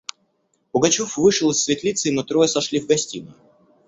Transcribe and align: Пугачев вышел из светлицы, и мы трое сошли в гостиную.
Пугачев 0.71 1.15
вышел 1.17 1.51
из 1.51 1.63
светлицы, 1.63 2.07
и 2.07 2.11
мы 2.11 2.23
трое 2.23 2.47
сошли 2.47 2.79
в 2.79 2.87
гостиную. 2.87 3.35